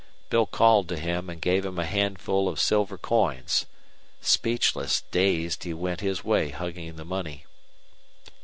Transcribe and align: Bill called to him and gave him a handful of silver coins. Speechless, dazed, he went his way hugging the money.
Bill 0.31 0.47
called 0.47 0.89
to 0.89 0.97
him 0.97 1.29
and 1.29 1.39
gave 1.39 1.63
him 1.63 1.77
a 1.77 1.85
handful 1.85 2.49
of 2.49 2.59
silver 2.59 2.97
coins. 2.97 3.67
Speechless, 4.19 5.03
dazed, 5.11 5.63
he 5.63 5.75
went 5.75 6.01
his 6.01 6.23
way 6.23 6.49
hugging 6.49 6.95
the 6.95 7.05
money. 7.05 7.45